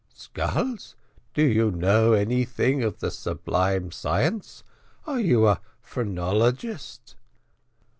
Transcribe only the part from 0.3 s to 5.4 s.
skulls do you know anything of the sublime science; are